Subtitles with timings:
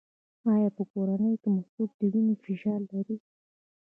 [0.51, 3.17] ایا په کورنۍ کې مو څوک د وینې فشار لري؟